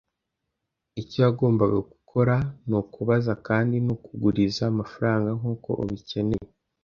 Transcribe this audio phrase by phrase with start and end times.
[1.01, 2.35] Icyo wagombaga gukora
[2.67, 6.47] nukubaza kandi nakuguriza amafaranga nkuko ubikeneye.